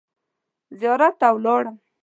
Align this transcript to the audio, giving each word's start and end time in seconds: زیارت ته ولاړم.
زیارت 0.79 1.13
ته 1.19 1.27
ولاړم. 1.35 1.75